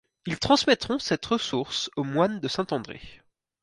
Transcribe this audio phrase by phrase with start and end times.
[0.25, 3.01] Ils transmettront cette ressource aux moines de Saint-André.